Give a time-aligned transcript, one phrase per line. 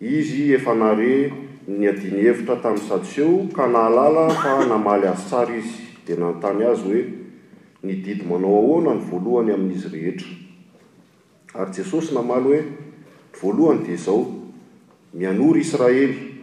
[0.00, 1.32] izy efanare
[1.66, 5.70] ny adiny hevitra tamin'ny sadoseo ka nahalala fa namaly azo sara izy
[6.06, 7.02] dia nanontany azy hoe
[7.86, 10.26] ny didy manao ahoana ny voalohany amin'izy rehetra
[11.54, 12.60] ary jesosy namaly hoe
[13.40, 14.26] voalohany dia zao
[15.14, 16.42] mianory israely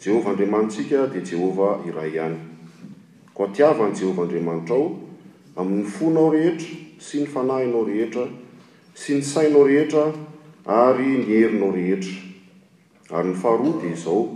[0.00, 2.36] jehovah andriamanisika dia jehovah iray ihany
[3.36, 4.98] ko atiava ny jehovah andriamanitra ao
[5.60, 8.24] amin'ny fonao rehetra sy ny fanahinao rehetra
[8.96, 10.12] sy ny sainao rehetra
[10.66, 12.32] ary ny herinao rehetra
[13.12, 14.28] ary ny faharoa de izao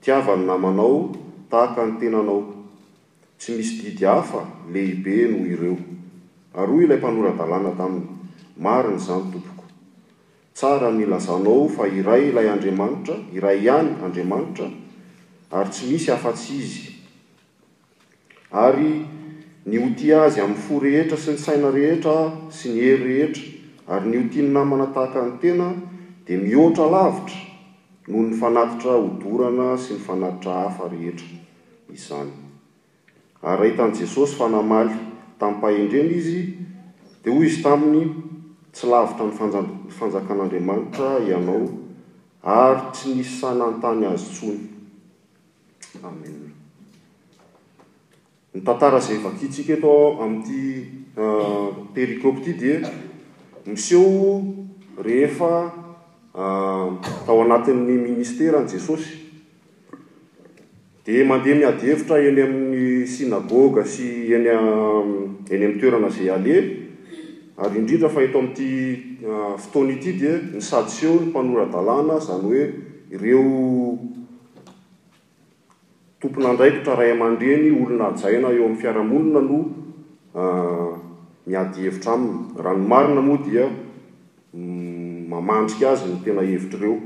[0.00, 1.10] tiavany namanao
[1.50, 2.44] tahaka ny tenanao
[3.38, 5.76] tsy misy didy hafa lehibe noho ireo
[6.54, 8.06] ary oy ilay mpanoradalàna taminy
[8.58, 9.64] mariny zany tompoko
[10.54, 14.70] tsara ny lazanao fa iray ilay andriamanitra iray ihany andriamanitra
[15.50, 16.94] ary tsy misy afats izy
[18.52, 19.02] ary
[19.66, 23.42] ny oti azy amin'ny fo rehetra sy ny saina rehetra sy ny hery rehetra
[23.98, 25.74] ary nyoti ny namana tahaka ny tena
[26.26, 27.43] di mihoatra lavitra
[28.08, 31.38] nny fanatitra hodorana sy ny fanatitra hafa rehetra
[31.90, 32.28] izany
[33.40, 34.92] ary rahahitan' jesosy fanamaly
[35.40, 36.40] tamnpahendreny izy
[37.24, 38.10] dia hoy izy taminy
[38.76, 41.64] tsy lavitra ny a- fanjakan'andriamanitra ianao
[42.44, 44.68] ary tsy nisysana antany azy tsony
[46.04, 46.52] a ny
[48.60, 50.92] tantara zay vakitsika etoo amin'ity
[51.96, 52.84] perikopy eh, ty di
[53.70, 54.44] miseho
[55.02, 55.83] rehefa
[56.36, 59.22] Ehm, tao anatn'ny ministera n jesosy
[61.06, 66.56] da mandeha miady hevitra eny amin'ny synagoga sy eny ehm, eny amin'ny toerana izay ale
[67.54, 68.66] ary indrindra fa eto ami''ity
[69.22, 72.62] ehm, fotoana ity dia ny sady seo ny mpanora-dalàna zany hoe
[73.14, 73.42] ireo
[76.18, 79.58] tompona andraikitra ray aman-dreny olona hjaina eo amin'ny fiaramonina no
[81.46, 83.70] miady hevitra aminy rahanomarina moa dia
[84.54, 86.98] mm, amandrika azy ny tena hevitra reo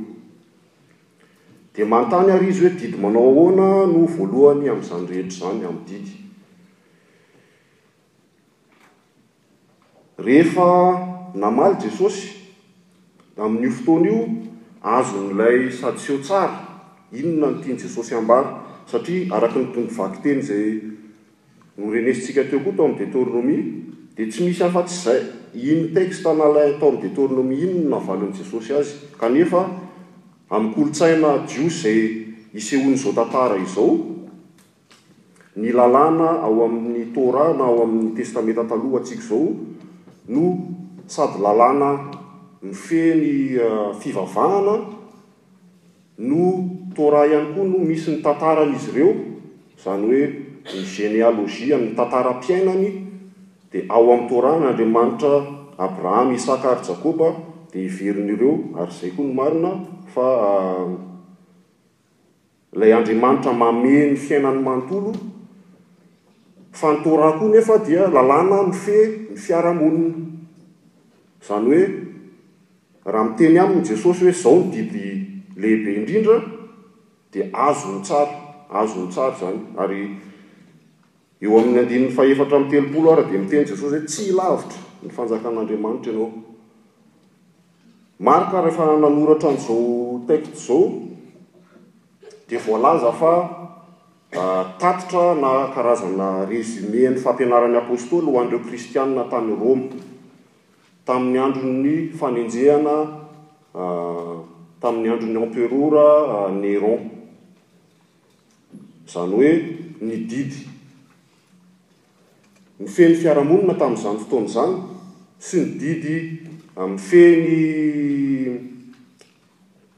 [1.72, 5.80] d mantany ary izy hoe didy manao ahoana no voalohany am'izany rehetra zany amy
[10.18, 10.68] didyehefa
[11.34, 12.28] namaly jesosy
[13.36, 14.18] amin'n'io fotoana io
[14.82, 16.56] azo nyilay sadiseo tsara
[17.12, 20.82] inona no tiany jesosy ambara satria araky nydonbovaky teny zay
[21.78, 23.56] norenesitsika teo koa to am de tory romi
[24.16, 25.22] di tsy misy hafa-tsy zay
[25.56, 29.64] iny tekste na lay atao ami' de torina miinono navalin' jesosy azy kanefa
[30.52, 33.96] am'kolotsaina jios zay isehoan' zao tantara izao
[35.56, 39.48] ny lalàna ao amin'ny tora na ao amin'ny testamenta taloha antsika zao
[40.28, 40.44] no
[41.08, 41.90] sady lalàna
[42.62, 44.76] mifeny eh, fivavahana
[46.18, 46.42] no
[46.96, 49.12] tora ihany koa no misy ny tantaran'izy ireo
[49.78, 50.24] izany hoe
[50.74, 53.07] ny genéalogia ami'ny tataram-piainany
[53.70, 55.32] d ao amintora ny andriamanitra
[55.76, 57.28] abrahama isaka ary jakoba
[57.72, 59.70] dia hiverin'ireo ary zay koa ny marina
[60.12, 60.88] fa ah,
[62.78, 65.12] lay andriamanitra mame ny fiainan'ny manotolo
[66.78, 68.98] fa nytora koa nefa dia lalàna ny fe
[69.28, 70.14] ny fiarahamonina
[71.46, 71.82] zany hoe
[73.12, 75.04] raha miteny aminy jesosy hoe zao no didy
[75.60, 76.36] lehibe indrindra
[77.32, 78.32] dia azo ny tsaro
[78.80, 80.00] azony tsary zany ary
[81.40, 86.30] eo amin'nyandinnny faefatra min'y telopolo ary dia miteny jesosy hoe tsy ilavitra ny fanjakan'andriamanitra ianao
[88.26, 90.82] maroka rehefa nananoratra an'izao tekte zao
[92.48, 93.32] di volaza fa
[94.42, 99.94] ah, tatitra na karazana rézumen'ny fampianaran'ny apôstôly ho andreo kristianna tany rôma
[101.06, 102.96] tamin'ny andro ny fanenjehana
[103.78, 104.42] ah,
[104.82, 106.98] tamin'ny andron'ny emperora ah, neron
[109.06, 109.52] izany hoe
[110.02, 110.76] ny didy
[112.82, 114.74] nifeny fiarahamonina tamin'zany fotonazany
[115.42, 116.38] sy ny ieny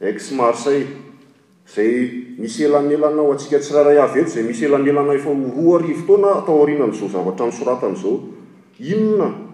[0.00, 0.86] x marsall
[1.68, 7.08] zay misy elanelana ho atsika tsi raray av eto zay misy elanelana efaroary fotoana ataorinan'zao
[7.12, 8.20] zavatra nysoratan'zao
[8.80, 9.44] inona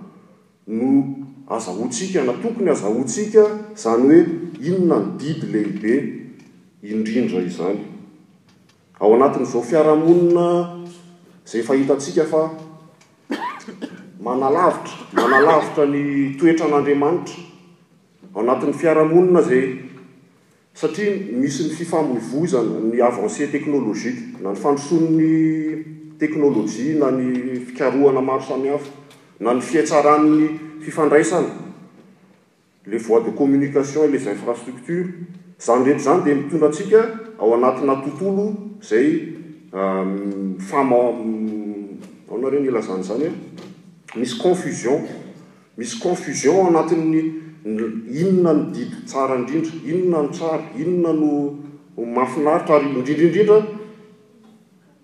[0.66, 1.02] no
[1.48, 3.44] azahoantsika na tokony azahoantsiaka
[3.76, 4.26] zany hoe
[4.64, 5.94] inona ny didy lehibe
[6.82, 7.78] indrindra izany
[9.00, 10.84] ao anatin' zao fiarahamonina
[11.46, 12.50] zay fahitatsiaka fa
[14.22, 17.42] manalavitra manalavitra ny toetra an'andriamanitra
[18.34, 19.78] ao anatin'ny fiarahamonina zay
[20.74, 21.10] satria
[21.40, 25.34] misy ny fifambovoa izany ny avance teknôlojika na ny fandroson ny
[26.22, 29.01] teknôlojia na ny fikarohana maro samyhafa
[29.42, 30.50] na ny fiatsaran'ny
[30.80, 31.48] fifandraisana
[32.86, 35.04] les voix de communication t les infrastructure
[35.58, 37.00] izany rety izany dia mitondra antsika
[37.38, 38.46] ao anatina tontolo
[38.82, 39.06] izay
[39.74, 45.00] euh, am mm, aona re ny elazany izany hoe misy confusion
[45.78, 47.20] misy confusion ao anatin'ny
[48.22, 51.30] inona no didi tsara indrindra inona no tsara inona no
[52.16, 53.58] mafinaritra ary indrindraindrindra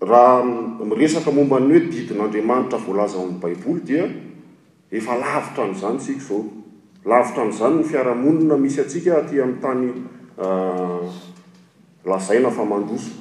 [0.01, 0.43] raha
[0.89, 4.05] miresaka momba ny hoe didin'andriamanitra voalaza ao amin'ny baiboly dia
[4.91, 6.43] efa lavitra n'izany sika zao
[7.05, 9.91] lavitra an'izany ny fiarahamonina misy atsika aty amin'ny tany
[10.37, 11.05] ah,
[12.05, 13.11] lazaina famandroso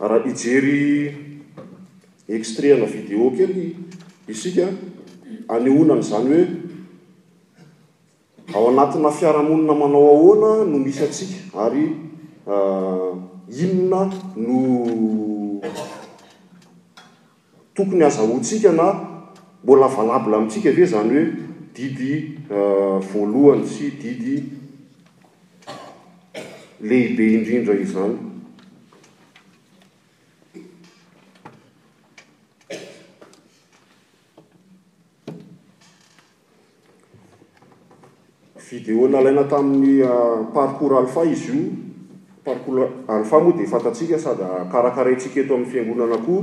[0.00, 1.14] raha hijery
[2.28, 3.76] extrehana video kety
[4.28, 4.68] isika
[5.48, 6.46] anehonana zany hoe
[8.58, 11.84] ao anatina fiarahamonina manao ahoana no misy atsika ary
[12.46, 13.14] ah,
[13.60, 14.00] inina
[14.36, 14.62] no
[17.74, 19.07] tokony azahoantsika na
[19.68, 21.24] mbola valabla amihntsika thoe zany hoe
[21.76, 22.12] didy
[22.48, 24.36] euh, voalohany sy didy
[26.80, 28.14] lehibe indrindra izany
[38.70, 41.62] videona alaina tamin'ny euh, parcour alpha izy io
[42.40, 46.42] parcour alpha moa dia fantatsika sady karakarantsika eto amin'ny fiangonana koa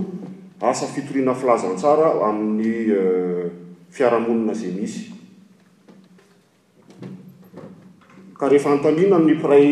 [0.62, 3.44] asa fitoriana filazantsara amin'ny euh,
[3.92, 5.12] fiarahamonina zay misy
[8.40, 9.68] ka rehefa antanina ny prai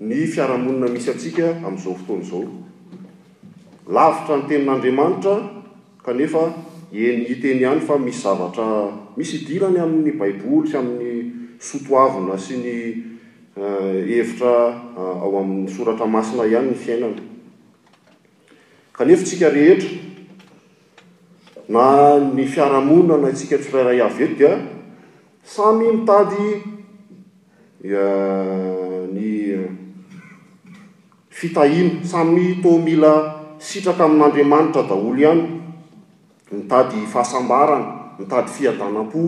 [0.00, 2.48] ny fiarahamonina misy atsika amin'izao fotoana izao
[3.94, 5.36] lavitra ny tenin'andriamanitra
[6.06, 6.42] kanefa
[6.92, 8.66] enyiteny ihany fa misy zavatra
[9.16, 11.12] misy hidirany amin'ny baiboly sy amin'ny
[11.70, 14.56] sotoavona sy ny euh, hevitra
[14.98, 17.22] euh, ao amin'ny soratra masina ihany ny fiainana
[18.98, 19.94] kanefa tsika rehetra
[21.72, 24.52] na ny fiarahamoninana itsika tsyfairay avy e dia
[25.42, 26.48] samy mitady
[29.16, 29.24] ny
[31.32, 33.12] fitahiana samy to mila
[33.68, 35.44] sitratra amin'andriamanitra daholo ihany
[36.52, 37.86] mitady fahasambarana
[38.20, 39.22] mitady fiadanam-po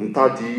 [0.00, 0.52] mitady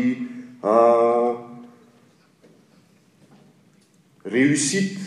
[4.32, 4.98] reusite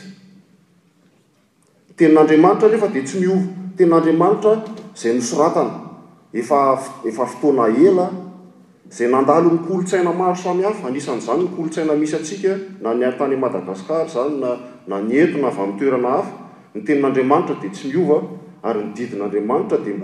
[1.98, 3.44] tenin'andriamanitra rehefa dia tsy miova
[3.78, 4.54] tenn'andriamanitra
[4.96, 5.87] izay nosoratana
[6.38, 6.78] efa
[7.26, 8.08] fotoana ela
[8.90, 13.36] zay nandalo ny kolotsaina maro samy hafa anisan'zany ny kolotsaina misy atsika na ny atany
[13.36, 14.42] madagasikara zany
[14.88, 16.30] na nyeto na vy amitoerana afa
[16.76, 18.22] ny tenin'andriamanitra de tsy nova
[18.64, 20.04] aryndiinaamaa deb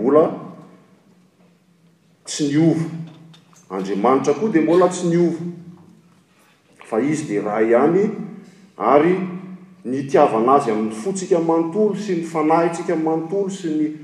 [4.52, 4.88] dbta
[7.00, 8.10] izy deaha ihay
[8.76, 9.02] ay
[9.84, 14.03] nytiavana azy amn'ny fotsika manontolo sy ny fanahysikamanontolo sy ny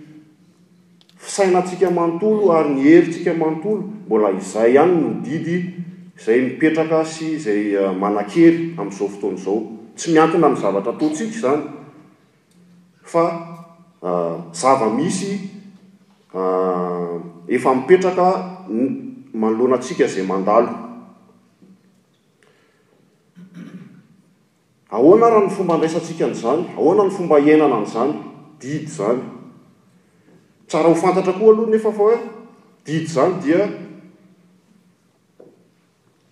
[1.20, 5.56] fisainatsika manontolo ary ny heryntsika manontolo mbola izay hany ny didy
[6.18, 9.58] izay mipetraka sy izay eh, manankery ami'izao fotoana izao
[9.96, 11.62] tsy miantina mny zavatra totsika izany
[13.02, 13.24] fa
[14.00, 15.32] eh, zavamisy
[16.40, 17.14] eh,
[17.56, 18.28] efa mipetraka
[18.68, 18.86] n
[19.34, 20.72] manoloanatsika zay mandalo
[24.90, 28.14] ahoana raha ny fomba ndraisantsika n'izany ahoana ny fomba ianana n'izany
[28.60, 29.20] didy zany
[30.70, 32.18] tsara ho fantatra koa aloha nefa fa he
[32.86, 33.66] didy zany dia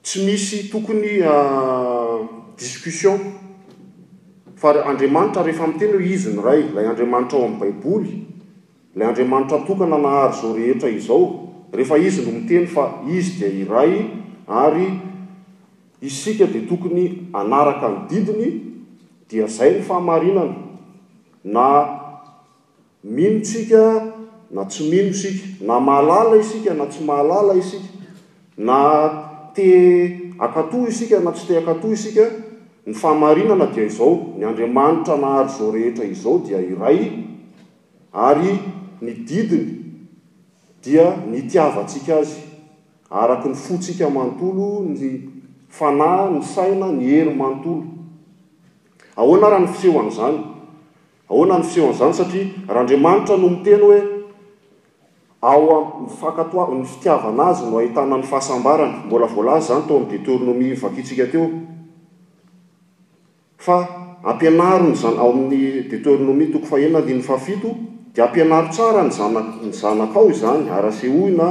[0.03, 2.23] tsy misy tokony ah,
[2.57, 3.19] discussion
[4.55, 8.13] fa andriamanitra rehefa mitenyo izy ny ray lay andriamanitra ao ami'baiboly
[8.95, 11.27] lay andriamanitra tokana nahary zao rehetra izao
[11.75, 12.85] rehefa izy ny miteny fa
[13.17, 14.07] izy d iray
[14.47, 14.87] ary
[16.01, 18.49] isika di tokony anaraka ny didiny
[19.29, 20.55] dia zay ny fahamarinana
[21.45, 21.67] na
[23.03, 24.15] mihnotsika
[24.51, 27.85] na tsy mimo isika na mahalala isika na tsy mahalala isika
[28.57, 28.79] na
[29.55, 32.25] te akatoh isika na tsy te akatoh isika
[32.89, 37.13] ny fahamarinana dia izao ny andriamanitra nahary zao rehetra izao dia iray
[38.13, 38.57] ary
[39.05, 39.85] ny didiny
[40.83, 42.41] dia nitiavatsika azy
[43.13, 45.29] araky ny fotsika manontolo ny
[45.69, 47.85] fanay ny saina ny hery manontolo
[49.17, 50.41] ahoana raha ny fisehoana zany
[51.31, 54.18] aoana ny fisehoanazany satria raha andriamanitra noho miteny hoe
[55.43, 61.27] aoaifakatoao ny fitiavana azy no ahitana ny fahasambarany mbola voalazy zany tao aminy detornomi vakitsika
[61.33, 61.49] teo
[63.59, 63.77] fa
[64.31, 67.71] ampianaro ny zana ao amin'ny detornomi toko fa ena diny fafito
[68.15, 71.47] de ampianaro tsara nzana ny zanakao zany araseoy na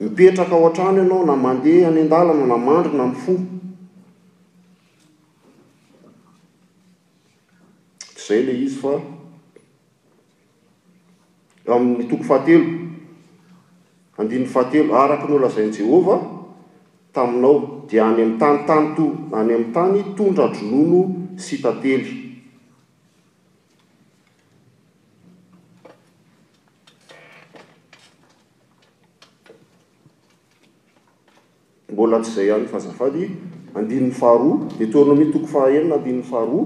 [0.00, 3.34] mipetraka ao an-trano ianao na mandeha any an-dalana na mandrina m' fo
[8.16, 8.94] tszay ley izy fa
[11.68, 12.68] amin'ny toko fahatelo
[14.18, 16.20] andin'ny fahatelo araki no lazainy jehovah
[17.14, 19.06] taminao dia any ami'ny tany tany to
[19.36, 21.00] any ami'ny tany tondradronono
[21.36, 22.00] sitately
[31.92, 33.24] mbola tsy izay hany fazafady
[33.78, 36.64] andinin'ny faharoa dia toanao mitoko faha enina andin'ny faharoa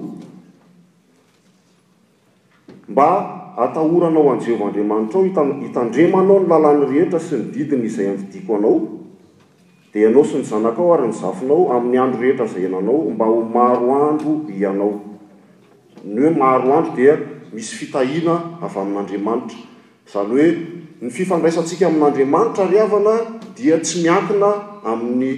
[2.92, 3.10] mba
[3.56, 5.26] atahoranao anjeovaandriamanitra ao
[5.66, 8.80] itandremanao ny lalany rehetra sy ny didiny izay adiko anao
[9.92, 13.40] di ianao sy ny zanakao ary ny zafinao amin'ny andro rehetra zay ananao mba ho
[13.44, 15.00] maroandro ianao
[16.04, 17.18] ny oe aoandro dia
[17.52, 19.60] misy fitahina avy amin'andriamaitra
[20.12, 20.48] zany hoe
[21.00, 23.18] ny fifandraisantsika amin'andriamanitra ry avana
[23.56, 24.52] dia tsy miankina
[24.84, 25.32] amin'ny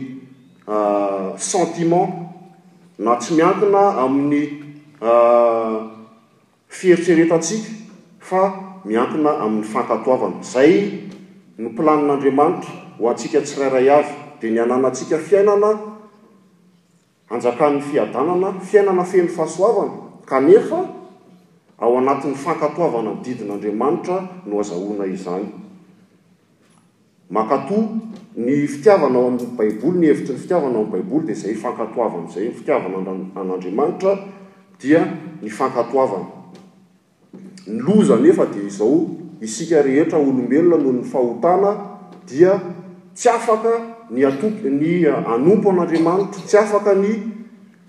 [0.69, 2.13] ah, sentiment
[2.99, 4.49] na tsy miankina amin'ny
[5.03, 5.91] ah,
[6.69, 7.84] fiheritreretatsika
[8.25, 10.73] fa miankina amin'ny fankatoavana zay
[11.59, 15.69] nomplanin'andriamanitra ho antsika tsirayray avy dea ny ananantsika fiainana
[17.31, 19.93] anjakany fiadanana fiainana feny fahasoavana
[20.25, 20.79] kanefa
[21.79, 24.17] ao anatin'ny fankatoavana didin'andriamanitra
[24.47, 25.45] no azahoana izany
[27.31, 27.77] makata
[28.37, 32.97] ny fitiavana ao amin'ny baiboly nyhevit ny fitiavana oam'n baboly dea zay fankatoavanyzay ny fitiavana
[33.41, 34.17] an'andriamanitra
[34.81, 35.01] dia
[35.43, 36.27] ny fankatoavana
[37.67, 39.01] nlzanefa d izao
[39.41, 42.61] isika rehetra olombelona noho ny fahotana dia
[43.15, 43.71] tsy afaka
[44.11, 47.09] nny eh, anompo an'andriamanitro tsy afaka ny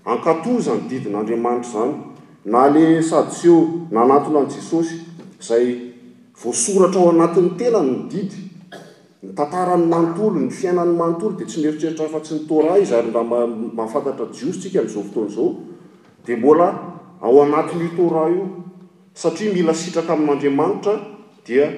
[0.04, 1.92] ankatoza ny didin'adriamanitrazany
[2.44, 4.96] na le sadyseo nanatol anjesosy
[5.40, 5.78] zay
[6.44, 8.36] voasoratra ao anatin'ny tena ny didy
[9.22, 13.22] ny tatarany manontolo ny fiainany manotolo di tsy mieritseritra efa tsy nytora izy ary nda
[13.76, 15.52] mahafantatra jiosy tsika izao fotoana zao
[16.26, 16.68] d mbola
[17.22, 18.64] ao anatiny tora io
[19.16, 20.94] satria mila sitraka amin'andriamanitra
[21.40, 21.72] dia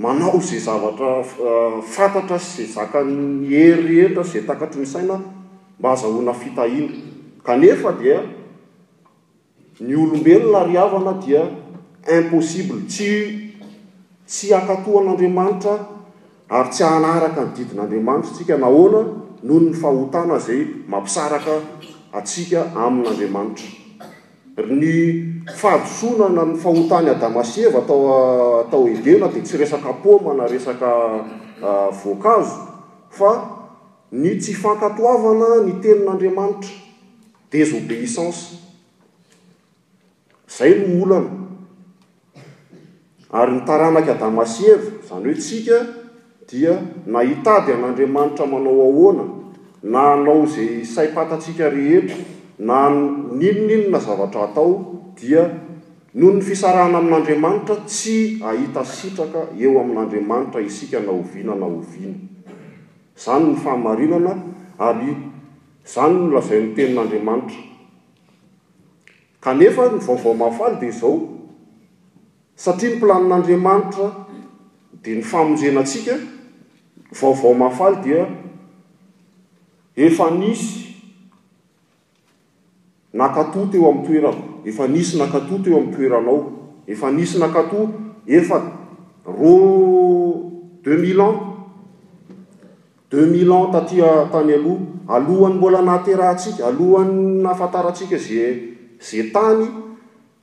[0.00, 5.18] manao zay zavatra eh, fantatra syzay zaka ny herirheritra sy zay takatry ny saina
[5.78, 6.96] mba hazahoana fitahiana
[7.44, 8.22] kanefa dia
[9.84, 11.44] ny olombelona ry havana dia
[12.18, 13.12] impossible tsy
[14.26, 15.76] tsy akatohan'andriamanitra
[16.48, 19.04] ary tsy anaraka ny didin'andriamanitra tsika na hoana
[19.44, 21.60] nohoo ny fahotana zay mampisaraka
[22.16, 23.68] atsiaka amin'andriamanitra
[24.56, 24.98] ry ny
[25.52, 30.46] fa hadosonana ny fahotany adama sieva atao ah, atao edena di tsy resaka paoma na
[30.48, 31.20] resaka
[31.62, 32.68] ah, voankazo
[33.10, 33.42] fa
[34.12, 36.70] ny tsy fankatoavana ny tenin'andriamanitra
[37.52, 38.56] desobeissance
[40.48, 41.30] zay no olana
[43.32, 45.78] ary nytaranaky adama sieva zany hoe tsika
[46.50, 49.24] dia na hitady an'andriamanitra manao ahoana
[49.82, 52.16] na hanao izay saipatatsiaka rehetra
[52.58, 52.88] na
[53.36, 55.62] ninoninona zavatra atao dia
[56.14, 62.14] noho ny fisarana amin'n'andriamanitra tsy ahita sitraka eo amin'andriamanitra isika na oviana na oviana
[63.16, 64.32] izany n ny fahamarinana
[64.78, 65.10] ary
[65.82, 67.58] izany no lazay nytenin'andriamanitra
[69.42, 71.18] kanefa ny vaovao mahafaly dia zao
[72.56, 74.06] satria ny planin'andriamanitra
[75.02, 76.14] dia ny famonjenansika
[77.10, 78.22] nvaovao mahafaly dia
[79.98, 80.94] efa nisy
[83.14, 86.40] nakatota eo amin'nytoerako efa nisy nakatòa teo ami'ny toeranao
[86.88, 87.88] efa nisy nakatòa
[88.26, 88.58] efa
[89.24, 89.52] ro
[90.84, 91.40] deux mille ans
[93.10, 94.80] deux mille ans tatrya tany aloha
[95.14, 98.42] alohany mbola nahateratsika alohany nafantaratsika za
[99.06, 99.66] zay tany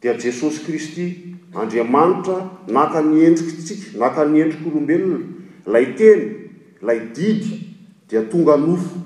[0.01, 1.05] dia jesosy kristy
[1.55, 5.19] andriamanitra naka ny endrikytsika naka ny endriky olombelona
[5.65, 6.21] lay teny
[6.81, 7.53] lay diky
[8.09, 8.99] dia tonga nofo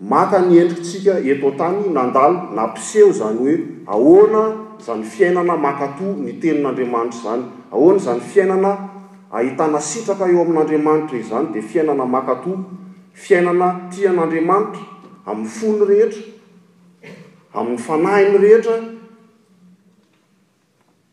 [0.00, 4.56] maka ny endriktsika eto atany nandalo na mpiseho zany hoe ahoana
[4.86, 8.72] zany fiainana makatoa ny tenin'andriamanitra zany ahoana zany fiainana
[9.32, 12.58] ahitana sitraka eo amin'andriamanitrai zany di fiainana makatoa
[13.12, 14.82] fiainana tian'andriamanitra
[15.26, 16.22] amin'ny fo ny rehetra
[17.56, 18.74] amin'ny fanahy ny rehetra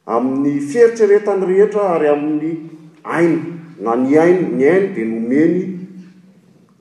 [0.07, 2.51] amin'ny feritserehetany rehetra ary amin'ny
[3.03, 3.39] aina
[3.79, 5.72] na ny aino ny ainy dia nomeny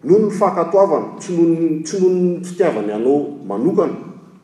[0.05, 1.45] noho ny fakatoavana ty o
[1.85, 3.95] tsy nohony fitiavana ianao manokana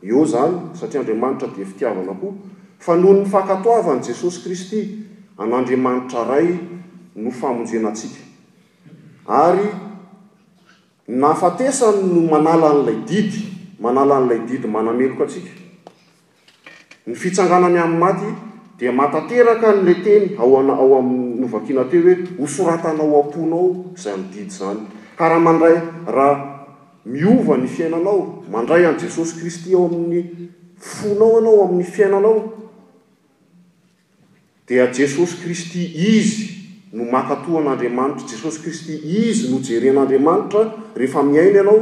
[0.03, 2.33] eeo zany satria andriamanitra di fitiavana koa
[2.79, 4.81] fa noho ny fakatoavany jesosy kristy
[5.39, 6.55] an'andriamanitra ray
[7.17, 8.21] no famonjena atsika
[9.27, 9.67] ary
[11.09, 13.43] naafatesany no manala n'lay didy
[13.81, 15.51] manala n'ilay didy manameloko atsika
[17.07, 18.27] ny fitsanganany amin'ny maty
[18.79, 24.87] dia matateraka nla teny aao ami'novakiana teo hoe hosoratana o am-ponao izay ny didy zany
[25.19, 25.77] ka raha mandray
[26.07, 26.63] raha
[27.05, 30.23] miova ny fiainanao mandray any jesosy kristy ao amin'ny
[30.79, 32.39] fonao ianao amin'ny fiainanao
[34.71, 36.39] dia jesosy kristy izy
[36.95, 38.95] no makatohan'andriamanitra jesosy kristy
[39.29, 40.63] izy no jeren'andriamanitra
[40.95, 41.79] rehefa miaina ianao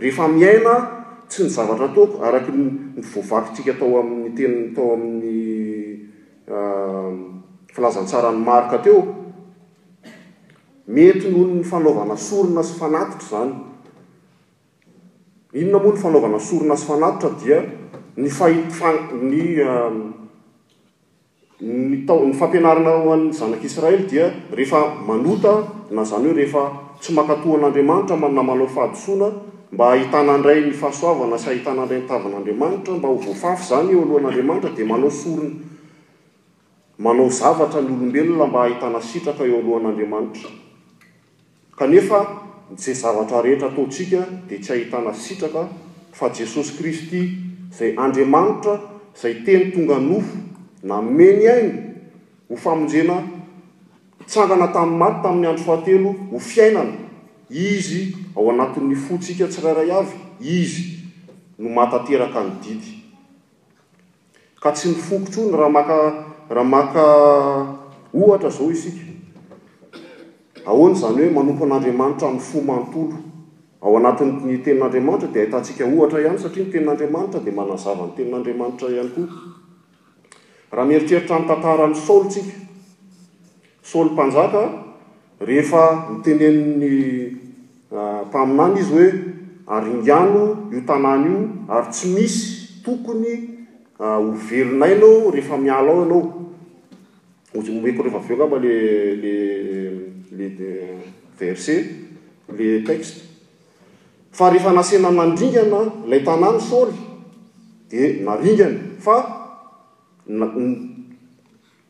[0.00, 0.72] rehefa miaina
[1.28, 2.50] tsy ny zavatra taoako araky
[2.96, 5.36] mivoavakitsika tao amin'ny teniy tao amin'ny
[6.48, 7.12] ah,
[7.76, 9.25] filazantsarany marika teo
[10.86, 13.52] mety non ny fanaovana sorona sy fanatitra zany
[15.54, 17.62] inona mo ny fanaovana sorina sy fanatitra dia
[18.16, 18.30] nyny
[22.04, 26.70] ehm, fampianarnaoa'y zanak'israely dia rehefa manota na zany ho rehefa
[27.00, 29.30] tsy makatohan'andriamanitra mna manao fahadosoana
[29.72, 34.84] mba hahitana ndray ny fahasoavana sy hahitanandray nitavan'andriamanitra mba ho voafafy zany eo alohan'andriamanitra de
[34.84, 35.54] manao sorony
[36.98, 40.50] manao zavatra ny olombelona mba hahitana sitraka eo alohan'andriamanitra
[41.76, 42.40] kanefa
[42.72, 45.68] nzey zavatra rehetra ataotsika dia tsy ahitana sitraka
[46.12, 47.22] fa jesosy kristy
[47.70, 48.80] izay andriamanitra
[49.16, 50.36] izay teny tonga nofo
[50.82, 51.72] na meny ainy
[52.48, 53.16] ho famonjena
[54.20, 56.92] itsangana tamin'ny maty tamin'ny andro fahatelo ho fiainana
[57.50, 60.82] izy ao anatin'ny fotsika tsirairay avy izy
[61.58, 62.90] no matateraka ny didy
[64.62, 65.98] ka tsy nifokotsoa ny raha mka
[66.50, 67.04] raha maka
[68.16, 69.15] ohatra zao isika
[70.68, 73.14] ahoany zany hoe manompo an'andriamanitra amin'ny fomantolo
[73.82, 79.28] ao anatin'nyny tenin'andriamanitra di ahitantsika ohatra ihany satria ny tenin'andriamanitra di manazavany tenin'andriamanitra ihany koa
[80.72, 82.50] raha mieritreritra ny tantarany saolytsika
[83.90, 84.62] saoly mpanjaka
[85.46, 86.92] rehefa miteneni'ny
[87.98, 89.10] ah, mpaminany izy hoe
[89.76, 92.38] aringano iotanàny io ary tsy misy
[92.84, 93.32] tokony
[94.02, 98.74] ah, hoverinay anao rehefa miala ao ianao eko rehefa veo kamba le
[99.22, 99.36] le
[100.32, 100.60] le d
[101.38, 101.76] verse
[102.50, 103.22] le texte
[104.32, 106.94] fa rehefa nasenanandringana lay tanàny soly
[107.90, 109.16] di naringany fa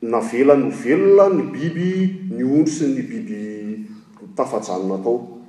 [0.03, 1.91] nnavelany ho velona ny biby
[2.37, 3.43] ny ondro sy ny biby
[4.37, 5.41] tafajanona atao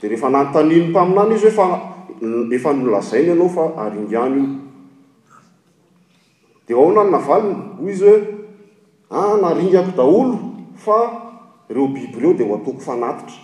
[0.00, 1.66] dea rehefa nanotaniny mpaminany izy hoe fa
[2.56, 4.44] efa nolazainy ianao fa aringanyi
[6.66, 8.18] dea aoana ny navaliny hoy izy hoe
[9.14, 10.34] ah naringaky daholo
[10.76, 11.15] fa
[11.70, 13.34] reo biby reo dia ho atoko fanatitra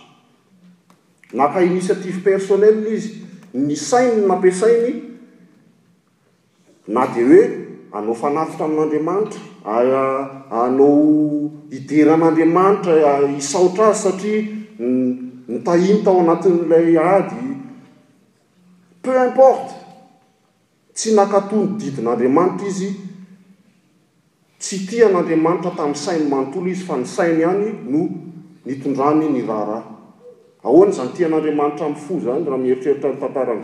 [1.33, 3.17] naka initiative personela izy
[3.53, 4.91] ny sainy n nampiasainy
[6.87, 7.41] na dea hoe
[7.91, 9.69] anao fanatitra amin'andriamanitra
[10.51, 12.95] anao hideran'andriamanitra
[13.37, 14.41] isaotra azy satria
[15.49, 17.35] mitahinta ao anatin'ilay ady
[19.01, 19.71] peu importe
[20.95, 22.89] tsy nakatony didin'andriamanitra izy
[24.63, 28.03] tsy tian'andriamanitra tamin'ny sainy manontolo izy fa ny sainy hany no
[28.65, 29.83] nitondrany ny raharaha
[30.63, 33.61] ahoany zany tian'andriamanitra amin'y fo zany raha mieritreritra ny tantaray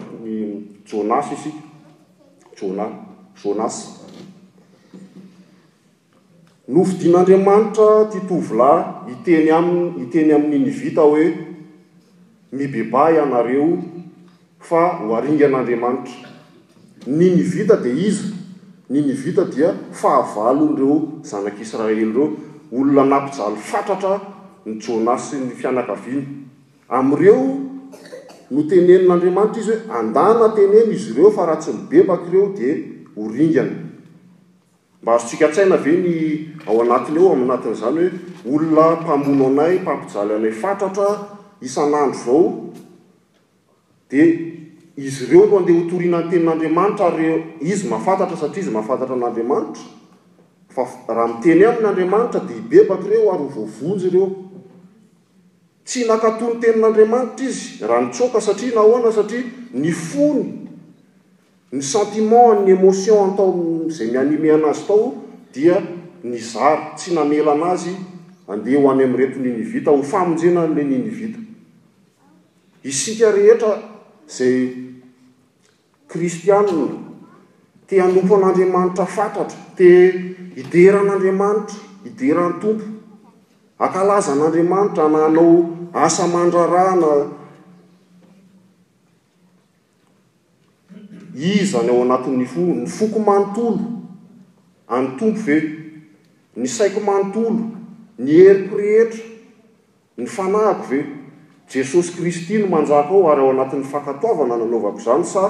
[0.86, 1.56] jonasy isik
[2.60, 2.90] jona
[3.44, 3.88] jonasy
[6.68, 8.84] nofidin'andriamanitra tia tovolahy
[9.16, 11.26] hiteny aminy hiteny amin'nyny vita hoe
[12.52, 13.70] mibeba ianareo
[14.60, 16.28] fa hoaringan'andriamanitra
[17.08, 18.39] nyny vita dia izy
[18.90, 22.26] nyny vita dia fahavalonyireo zanak'israely ireo
[22.74, 24.18] olona napijaly fatratra
[24.66, 26.26] ny jonasy ny fianakaviany
[26.98, 27.42] am'ireo
[28.52, 32.74] no tenenin'andriamanitra izy hoe andana teneny izy ireo fa ra tsy nibebaka ireo dia
[33.18, 33.72] horingany
[35.02, 36.14] mba azotsika -tsaina ve ny
[36.68, 38.06] ao anatiny eo amianatin'izany
[38.44, 41.10] hoe olona mpamono anay mpampijalo anay fatratra
[41.62, 42.44] isan'andro zao
[44.10, 44.22] di
[45.06, 47.08] izy ireo noh andeha hotorina ny tenin'andriamanitra
[47.62, 49.84] izy mahafantatra satria izy mahafantatra n'andriamanitra
[50.74, 54.28] fa raha miteny aminyandriamanitra dia ibebaka ireo ary ho vovonjy ireo
[55.86, 60.68] tsy nakatoa ny tenin'andriamanitra izy raha nitsoka satria nahoana satria ny fony
[61.72, 65.14] ny sentiment ny emotion atao zay mianime anazy tao
[65.56, 65.80] dia
[66.24, 67.96] ny zary tsy nanela anazy
[68.52, 71.40] ande ho any am'yretonny vita ho famonjenale nny vita
[72.84, 73.96] isika rehetra
[74.30, 75.02] zay
[76.06, 77.02] kristianina
[77.90, 79.88] te hanompo an'andriamanitra fatratra te
[80.56, 82.86] hideran'andriamanitra hiderany tompo
[83.84, 85.52] akalazan'andriamanitra nanao
[86.04, 87.12] asamandrarahana
[91.60, 93.82] izany ao anati'ny fo ny foko manontolo
[94.94, 95.58] any tompo ve
[96.56, 97.60] ny saiko manontolo
[98.22, 99.24] ny heriko rehetra
[100.18, 101.00] ny fanahako ve
[101.76, 105.44] jesosy kristy no manjako aho ary ao anatin'ny fankatoavana nanaovako izany sa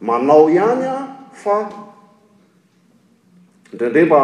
[0.00, 0.98] manao ihany a
[1.34, 1.68] fa
[3.72, 4.20] indraindray mba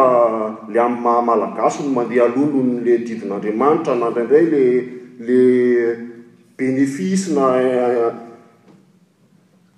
[0.73, 4.65] la am'ma malagasy no mandeha alohlon'la didin'andriamanitra na ndraindray le
[5.21, 5.41] le
[6.57, 7.45] benefisy na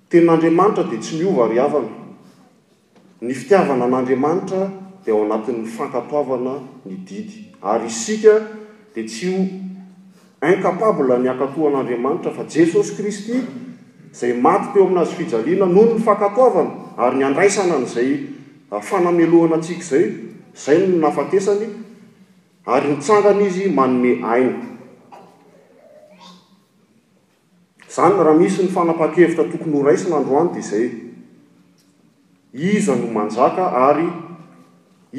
[0.08, 1.88] ten'andriamanitra dia tsy miovarihavana
[3.20, 4.72] ny fitiavana an'andriamanitra
[5.04, 6.54] dea ao anatin''ny fankatoavana
[6.88, 8.40] ny didy ary isika
[8.94, 9.36] dea tsy o
[10.42, 13.38] incapable ny akatoan'andriamanitra fa jesosy kristy
[14.10, 18.10] zay maty teo amin'azy fijaliana non ny fakatoavana ary ny andraisana n'zay
[18.70, 20.04] ah, fanameloana atsik zay
[20.64, 21.66] zay n naatesany
[22.66, 24.18] ary nytsangana izy manome
[27.98, 30.86] aa nyrahamisy ny fanapa-kevitra tokony oraina androay day
[32.82, 33.10] nn
[33.86, 34.08] ary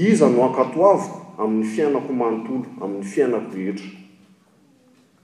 [0.08, 1.12] iza noakatoavik
[1.44, 4.03] amin'ny fiainako manotolo amin'ny fiainako ehetra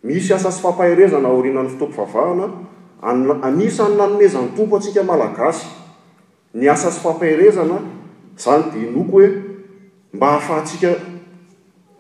[0.04, 5.68] misy asa sy fampaharezana orina n'ny fitoapovavahana anisany nanomezan'ny tompo atsika malagasy
[6.54, 7.78] ny asa sy fampairezana
[8.40, 9.30] zany de noko hoe
[10.14, 10.94] mba hahafahatsika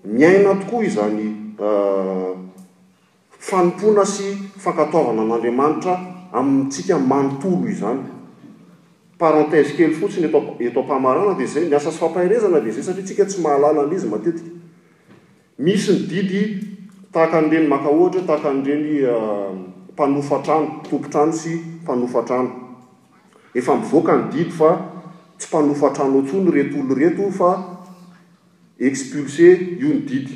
[0.05, 2.35] miaina tokoa izany ah,
[3.39, 4.23] fanompona sy
[4.57, 5.99] fankatovana an'andriamanitra
[6.33, 7.99] amintsika manontolo izany
[9.19, 13.25] parentese kely fotsiny eto am-pahamarana de zay ny asa sy fampahrezana de zay satria tsika
[13.27, 14.51] tsy mahalala any izy matetika
[15.59, 16.68] misy ny did
[17.11, 19.53] taaka anyireny maka ohatra o taaka anireny euh,
[19.93, 22.49] mpanofatrano tompontrano sy mpanofatrano
[23.53, 24.71] efa mivoaka ny didy fa
[25.37, 27.51] tsy mpanofatrano tso ny reto olo reto fa
[28.79, 29.43] expulse
[29.81, 30.33] io ny didy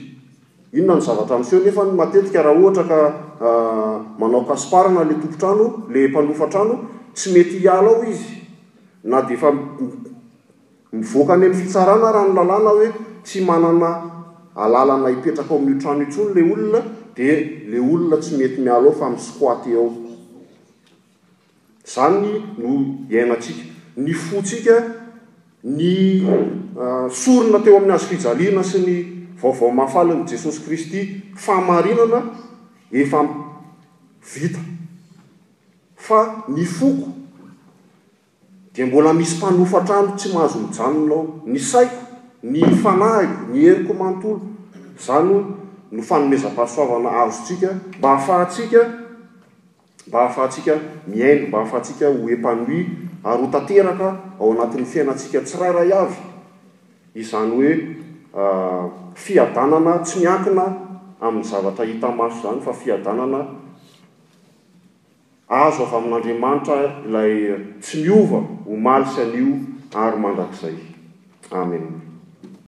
[0.74, 2.98] inona ny zavatra an seo nefa matetika raha ohatra ka
[3.42, 6.74] euh, manao kasiparana la topotrano le mpanofatrano
[7.14, 8.42] tsy mety iala ao izy
[9.04, 9.54] na de efa
[10.92, 12.90] mivoaka any amyfitsarana raha ny lalàna hoe
[13.24, 14.13] tsy manana
[14.56, 16.82] alalana ipetraka ao ami'y trano intsony la olona
[17.16, 17.24] di
[17.72, 19.94] le olona tsy mety mialo ao fa miy sqoate ao
[21.86, 22.68] zany no
[23.10, 23.64] iainatsika
[23.98, 24.84] ny fotsika
[25.64, 26.22] ny
[26.80, 28.96] ah, sorona teo amin'ny azo fijaliana sy ny
[29.42, 32.22] vaovao mahafalyny jesosy kristy famarinana
[32.92, 33.24] efa
[34.34, 34.60] vita
[35.96, 37.10] fa ny foko
[38.74, 42.03] di mbola misy mpanofatra ano tsy mahazomijano nao ny saiko
[42.44, 44.40] ny fanahy ny heriko mantolo
[45.00, 45.40] zany
[45.92, 48.82] no fanomeza-pahasoavana azotsika mba ahafahatsika
[50.08, 50.76] mba ahafahatsika
[51.08, 52.86] miano mba hahafahatsika ho epanui
[53.24, 54.08] ary ho tanteraka
[54.42, 56.20] ao anatin'ny fiainatsika tsi raray avy
[57.16, 57.72] izany hoe
[58.36, 60.66] ah, fiadanana tsy miakina
[61.24, 63.40] amin'ny zavatra hitamaso zany fa fiadanana
[65.48, 66.76] azo avy amin'andriamanitra
[67.08, 67.34] ilay
[67.82, 69.56] tsy miova ho malisy an'io
[69.96, 70.76] ary mandrakizay
[71.52, 72.13] amen